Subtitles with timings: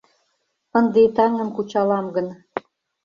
[0.77, 2.27] Ынде таҥым кучалам гын